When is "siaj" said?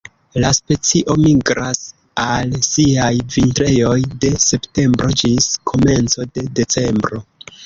2.67-3.11